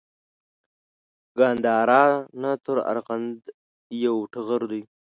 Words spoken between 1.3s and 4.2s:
ګندارا نه تر ارغند یو